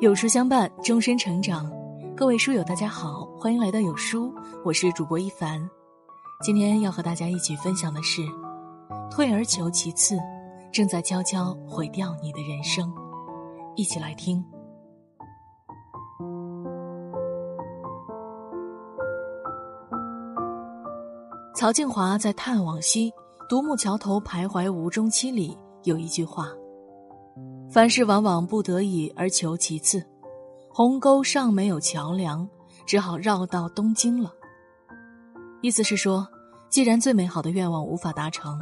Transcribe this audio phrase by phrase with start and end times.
[0.00, 1.68] 有书相伴，终身成长。
[2.16, 4.32] 各位书友，大家好，欢迎来到有书，
[4.64, 5.60] 我是主播一凡。
[6.40, 8.22] 今天要和大家一起分享的是：
[9.10, 10.16] 退而求其次，
[10.70, 12.94] 正在悄悄毁掉你的人生。
[13.74, 14.40] 一起来听。
[21.56, 23.12] 曹静华在《叹往昔，
[23.48, 26.52] 独木桥头徘徊无终期》里有一句话。
[27.70, 30.02] 凡事往往不得已而求其次，
[30.70, 32.48] 鸿沟尚没有桥梁，
[32.86, 34.32] 只好绕到东京了。
[35.60, 36.26] 意思是说，
[36.70, 38.58] 既然最美好的愿望无法达成，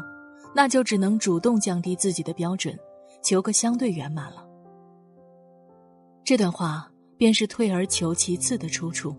[0.52, 2.76] 那就只能主动降低自己的标准，
[3.22, 4.44] 求个相对圆满了。
[6.24, 9.14] 这段话便是退而求其次的出处。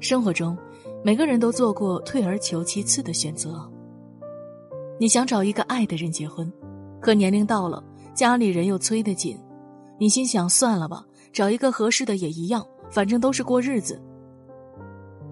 [0.00, 0.56] 生活中，
[1.04, 3.70] 每个人都做过退而求其次的选择。
[4.98, 6.50] 你想找一个爱的人结婚，
[7.02, 7.84] 可年龄到了。
[8.18, 9.38] 家里人又催得紧，
[9.96, 14.02] 你心想算了吧，找一个合适的也一样，反正都是过日子。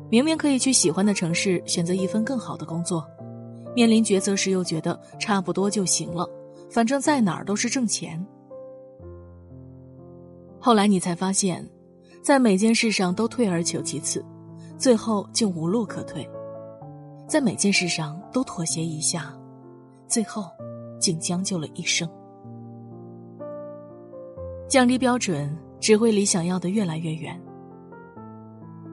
[0.09, 3.05] 明明可以去喜欢的城市选择一份更好的工作，
[3.75, 6.25] 面临抉择时又觉得差不多就行了，
[6.71, 8.25] 反正在哪儿都是挣钱。
[10.61, 11.69] 后来你才发现，
[12.23, 14.25] 在每件事上都退而求其次，
[14.79, 16.25] 最后竟无路可退；
[17.27, 19.37] 在每件事上都妥协一下，
[20.07, 20.45] 最后
[21.01, 22.09] 竟将就了一生。
[24.69, 27.41] 降低标准只会离想要的越来越远。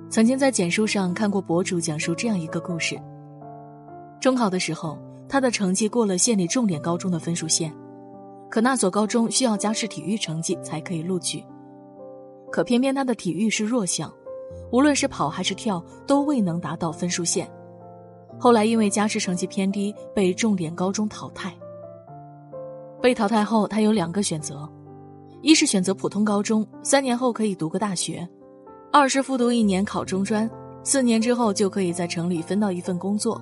[0.07, 2.95] 曾经在简书上看过博主讲述这样一个故事：
[4.21, 7.73] 中考的时候，他的成绩过了县里重点高中的分数线，
[8.51, 11.43] 可那所高中需要加试体育成绩才可以录取。
[12.51, 14.13] 可偏偏他的体育是弱项，
[14.71, 17.49] 无论是跑还是跳都未能达到分数线。
[18.39, 21.51] 后来因为加试成绩偏低，被重点高中淘汰。
[23.01, 24.69] 被淘汰后，他有两个选择。
[25.43, 28.25] 一是选择普通高中，三年后可以读个大学；
[28.93, 30.49] 二是复读一年考中专，
[30.85, 33.39] 四年之后就可以在城里分到一份工作。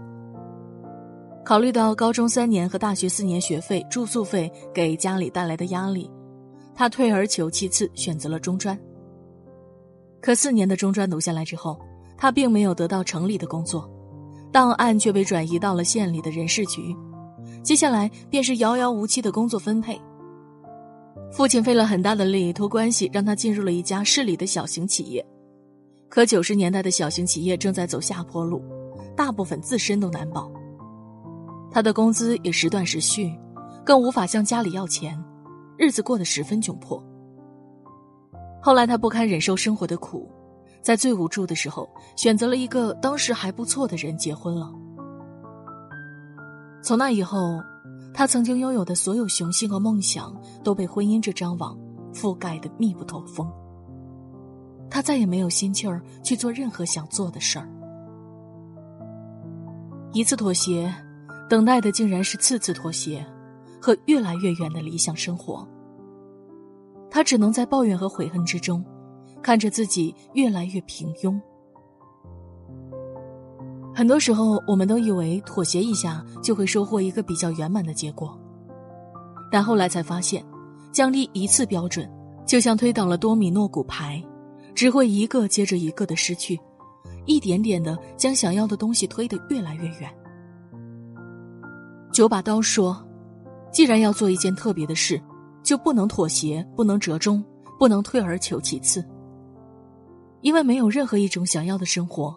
[1.46, 6.10] 考虑到高中三年和大学四年学费、住宿费给家里带来的压力，
[6.74, 8.76] 他退而求其次选择了中专。
[10.20, 11.80] 可四年的中专读下来之后，
[12.18, 13.88] 他并没有得到城里的工作，
[14.52, 16.96] 档案却被转移到了县里的人事局，
[17.62, 20.02] 接下来便是遥遥无期的工作分配。
[21.32, 25.26] 父亲费了很大的力托关系，让他进入了一家市里的小型企业。
[26.10, 28.62] 可九十年代的小型企业正在走下坡路，
[29.16, 30.52] 大部分自身都难保。
[31.72, 33.32] 他的工资也时断时续，
[33.86, 35.18] 更无法向家里要钱，
[35.78, 37.02] 日子过得十分窘迫。
[38.62, 40.30] 后来他不堪忍受生活的苦，
[40.82, 44.70] 在最无助的时候，选择了一个当时还不错的人结婚了。
[46.84, 47.40] 从那以后。
[48.14, 51.78] 他曾经拥有的所有雄心和梦想都被婚姻这张网
[52.14, 53.52] 覆盖的密不透风。
[54.90, 57.70] 他再也没有心气儿去做任何想做的事儿。
[60.12, 60.94] 一次妥协，
[61.50, 63.26] 等待的竟然是次次妥协，
[63.82, 65.66] 和越来越远的理想生活。
[67.10, 68.84] 他只能在抱怨和悔恨之中，
[69.42, 71.40] 看着自己越来越平庸。
[74.02, 78.36] 很多时候，我们都以为妥协一下就会收获一个比较圆满的结果，
[79.52, 80.44] 但后来才发现，
[80.92, 82.12] 降低一次标准，
[82.44, 84.20] 就像推倒了多米诺骨牌，
[84.74, 86.60] 只会一个接着一个的失去，
[87.28, 90.12] 一点点的将想要的东西推得越来越远。
[92.12, 93.08] 九把刀说
[93.72, 95.22] ：“既然要做一件特别的事，
[95.62, 97.46] 就不能妥协，不能折中，
[97.78, 99.06] 不能退而求其次，
[100.42, 102.36] 因为没有任何一种想要的生活。”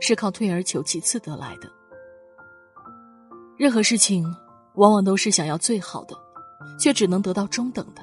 [0.00, 1.70] 是靠退而求其次得来的。
[3.56, 4.24] 任何事情，
[4.74, 6.14] 往往都是想要最好的，
[6.78, 8.02] 却只能得到中等的；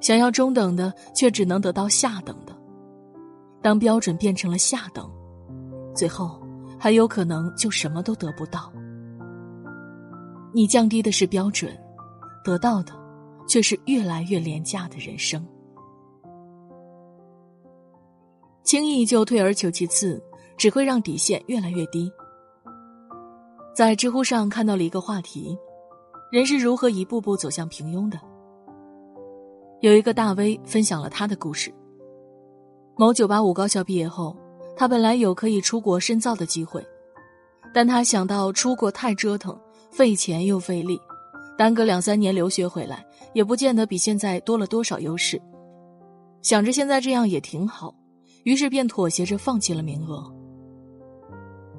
[0.00, 2.54] 想要中等的，却只能得到下等的。
[3.60, 5.10] 当标准变成了下等，
[5.94, 6.40] 最后
[6.78, 8.72] 很有可能就什么都得不到。
[10.52, 11.76] 你降低的是标准，
[12.44, 12.92] 得到的
[13.48, 15.44] 却是越来越廉价的人生。
[18.62, 20.22] 轻易就退而求其次。
[20.56, 22.10] 只会让底线越来越低。
[23.74, 25.56] 在知乎上看到了一个话题：
[26.30, 28.20] 人是如何一步步走向平庸的？
[29.80, 31.74] 有一个大 V 分享了他的故事。
[32.96, 34.36] 某985高校毕业后，
[34.76, 36.86] 他本来有可以出国深造的机会，
[37.74, 39.58] 但他想到出国太折腾，
[39.90, 41.00] 费钱又费力，
[41.58, 45.42] 耽搁两三年留学回来，也不见得比现在多了多少优势。
[46.40, 47.92] 想着现在这样也挺好，
[48.44, 50.32] 于是便妥协着放弃了名额。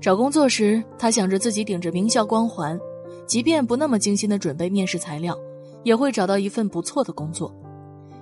[0.02, 2.80] 找工作时，他想着自己顶着名校光环，
[3.26, 5.38] 即便不那么精心的准备面试材料，
[5.84, 7.54] 也会找到一份不错的工作。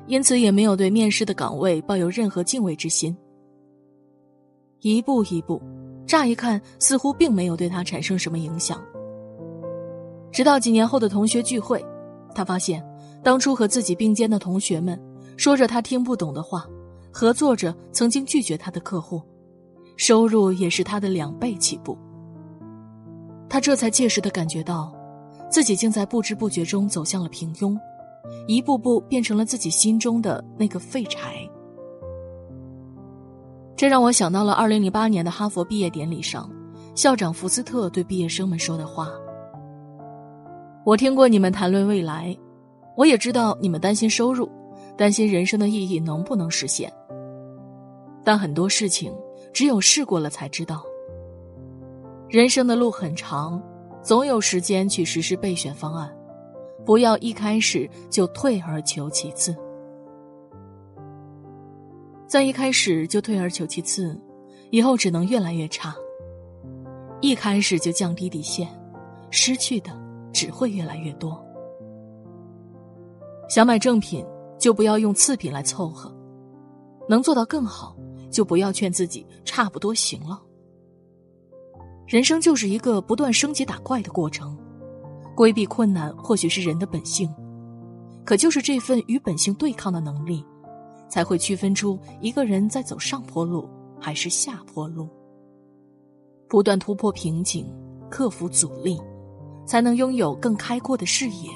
[0.08, 3.16] 因此也没有对面试的岗位抱有任何敬畏之心。
[4.82, 5.62] 一步一步，
[6.06, 8.82] 乍一看似乎并没有对他产生什么影响。
[10.30, 11.84] 直到几年后的同学聚会，
[12.36, 12.84] 他发现
[13.24, 15.00] 当初和自己并肩的同学们
[15.38, 16.68] 说着他听不懂的话，
[17.10, 19.22] 合作着曾经拒绝他的客户，
[19.96, 21.98] 收入也是他的两倍起步。
[23.50, 24.94] 他这才切实的感觉到，
[25.50, 27.78] 自己竟在不知不觉中走向了平庸。
[28.48, 31.48] 一步步变成了自己心中的那个废柴。
[33.76, 36.50] 这让我想到了2008年的哈佛毕业典礼上，
[36.96, 39.10] 校长福斯特对毕业生们说的话
[40.86, 42.36] ：“我听过你们谈论未来，
[42.96, 44.50] 我也知道你们担心收入，
[44.98, 46.92] 担心人生的意义能不能实现。
[48.24, 49.14] 但很多事情
[49.54, 50.84] 只有试过了才知道。
[52.28, 53.62] 人生的路很长，
[54.02, 56.14] 总有时间去实施备选方案。”
[56.86, 59.56] 不要一开始就退而求其次，
[62.28, 64.20] 在一开始就退而求其次，
[64.70, 65.96] 以后只能越来越差。
[67.22, 68.68] 一开始就降低底线，
[69.30, 69.98] 失去的
[70.34, 71.42] 只会越来越多。
[73.48, 74.26] 想买正品，
[74.60, 76.12] 就不要用次品来凑合；
[77.08, 77.96] 能做到更好，
[78.34, 80.42] 就不要劝自己差不多行了。
[82.06, 84.58] 人生就是一个不断升级打怪的过程。
[85.36, 87.28] 规避困难或许是人的本性，
[88.24, 90.46] 可就是这份与本性对抗的能力，
[91.10, 93.68] 才会区分出一个人在走上坡路
[94.00, 95.10] 还是下坡路。
[96.48, 97.68] 不断突破瓶颈，
[98.12, 99.02] 克服阻力，
[99.66, 101.50] 才能拥有更开阔的视野。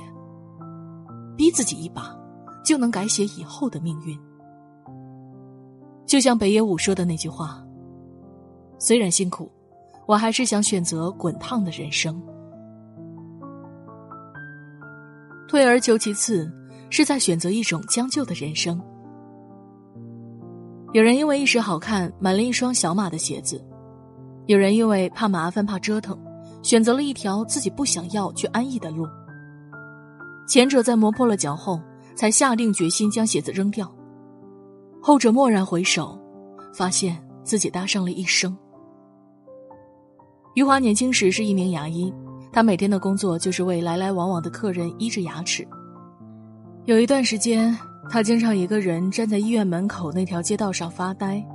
[1.36, 2.18] 逼自己一把，
[2.66, 4.20] 就能改写以后的命运。
[6.08, 7.62] 就像北野武说的那句话
[8.80, 9.52] ：“虽然辛苦，
[10.08, 12.20] 我还是想选择滚烫的人生。”
[15.50, 16.50] 退而求其次，
[16.90, 18.82] 是在选择一种将就的人生。
[20.94, 23.62] 有人因为一时好看买了一双小码的鞋子，
[24.46, 26.18] 有人因为怕麻烦怕折腾，
[26.64, 29.06] 选择了一条自己不想要却安逸的路。
[30.48, 31.82] 前者在磨破了脚后，
[32.16, 33.86] 才下定决心将鞋子扔掉；
[35.02, 36.20] 后者蓦然回首，
[36.74, 38.56] 发现自己搭上了一生。
[40.56, 42.14] 余华年轻时是一名牙医。
[42.50, 45.68] 他每天的工作就是为来来往往的客人医治牙齿。
[46.86, 47.78] 有一段时间，
[48.10, 51.46] 他经常一个人站在医院门口那条街道上发呆，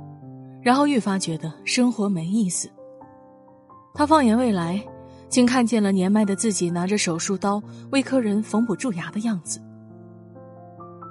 [0.61, 2.69] 然后愈发觉得生活没意思。
[3.93, 4.81] 他放眼未来，
[5.27, 7.61] 竟看见了年迈的自己拿着手术刀
[7.91, 9.61] 为客人缝补蛀牙的样子。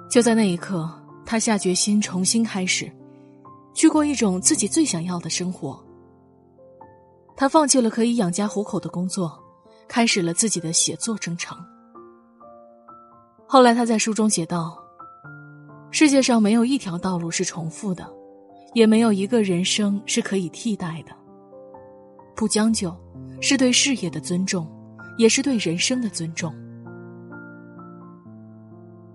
[0.09, 0.89] 就在那一刻，
[1.25, 2.91] 他下决心重新开始，
[3.75, 5.83] 去过一种自己最想要的生活。
[7.37, 9.39] 他放弃了可以养家糊口的工作。
[9.89, 11.55] 开始了自己的写作征程。
[13.47, 14.83] 后来，他在书中写道
[15.93, 18.11] ：“世界上没有一条道路是重复的，
[18.73, 21.15] 也没有一个人生是可以替代的。
[22.35, 22.97] 不将就，
[23.43, 24.67] 是对事业的尊重，
[25.19, 26.55] 也是对人生的尊重。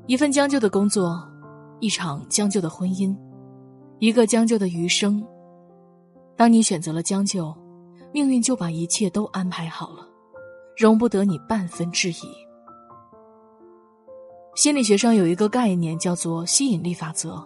[0.05, 1.27] 一份将就的工作，
[1.79, 3.15] 一场将就的婚姻，
[3.99, 5.25] 一个将就的余生。
[6.35, 7.55] 当你选择了将就，
[8.13, 10.07] 命运就把一切都安排好了。”
[10.77, 12.21] 容不得你半分质疑。
[14.55, 17.43] 心理学上有一个概念叫做吸引力法则，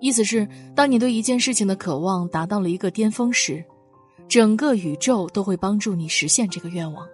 [0.00, 3.62] 意思是，当你对一件事情的渴望达到了一个巅峰时，
[4.26, 7.06] 整个宇宙都会帮助你实现这个愿望。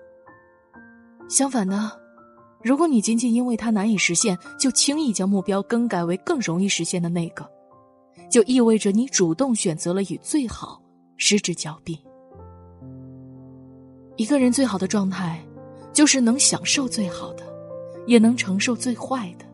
[1.29, 1.91] 相反呢，
[2.63, 7.49] 如果你仅仅因为它难以实现，就轻易将目标更改为更容易实现的那个，
[8.31, 10.83] 就意味着你主动选择了与最好
[11.17, 11.99] 失之交臂。
[14.17, 15.41] 一个人最好的状态，
[15.93, 17.45] 就是能享受最好的，
[18.07, 19.45] 也能承受最坏的。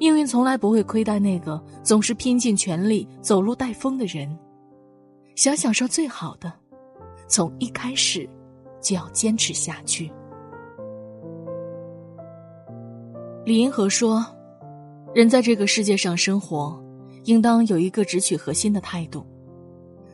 [0.00, 4.36] 命运从来不会亏待那个总是拼尽全力走路带风的人。
[5.36, 6.52] 想享受最好的，
[7.28, 8.28] 从一开始
[8.80, 10.10] 就要坚持下去。
[13.48, 14.22] 李银河说
[15.16, 16.78] ：“人在这个世界上生活，
[17.24, 19.24] 应当有一个直取核心的态度。”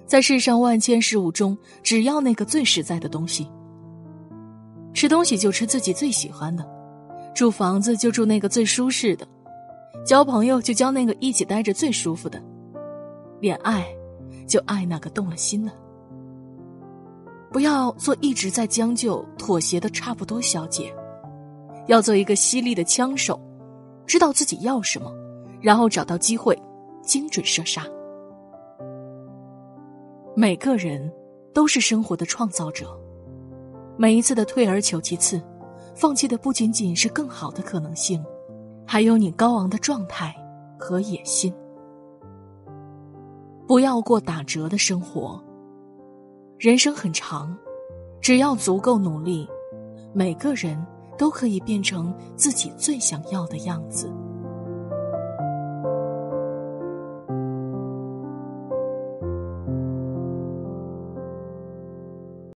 [0.07, 3.51] 在世上万千事物中，只要那个最实在的东西。
[4.93, 6.65] 吃东西就吃自己最喜欢的，
[7.35, 9.27] 住房子就住那个最舒适的，
[10.07, 12.41] 交朋友就交那个一起待着最舒服的，
[13.41, 13.85] 恋爱
[14.47, 15.73] 就爱那个动了心的。
[17.51, 20.95] 不要做一直在将就、妥协的差不多小姐，
[21.87, 23.39] 要做一个犀利的枪手
[24.07, 25.13] 知道自己要什么
[25.61, 26.59] 然后找到机会
[27.03, 27.85] 精准射杀。
[30.37, 31.13] 每个人
[31.53, 32.99] 都是生活的创造者。
[33.97, 35.41] 每一次的退而求其次
[35.95, 38.23] 放弃的不仅仅是更好的可能性
[38.85, 40.35] 还有你高昂的状态
[40.79, 41.55] 和野心。
[43.67, 45.43] 不要过打折的生活。
[46.59, 47.57] 人生很长
[48.21, 49.47] 只要足够努力
[50.13, 50.83] 每个人
[51.17, 54.11] 都可以变成自己最想要的样子。